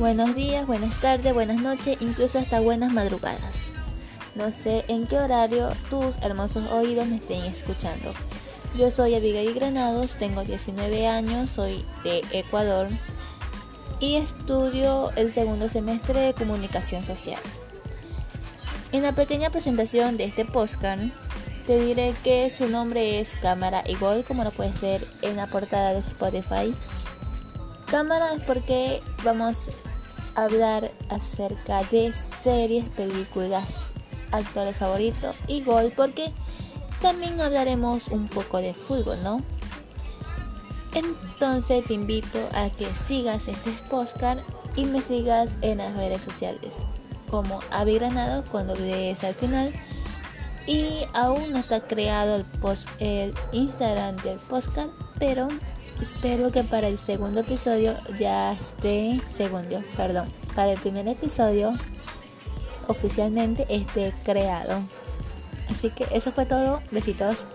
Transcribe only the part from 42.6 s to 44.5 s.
que sigas este podcast